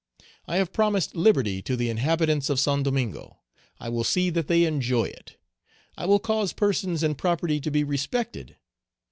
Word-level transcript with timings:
"I 0.47 0.57
have 0.57 0.73
promised 0.73 1.15
liberty 1.15 1.61
to 1.61 1.75
the 1.75 1.87
inhabitants 1.87 2.49
of 2.49 2.59
Saint 2.59 2.85
Domingo; 2.85 3.37
I 3.79 3.89
will 3.89 4.03
see 4.03 4.31
that 4.31 4.47
they 4.47 4.63
enjoy 4.63 5.03
it. 5.03 5.37
I 5.95 6.07
will 6.07 6.17
cause 6.17 6.53
persons 6.53 7.03
and 7.03 7.15
property 7.15 7.61
to 7.61 7.69
be 7.69 7.83
respected. 7.83 8.57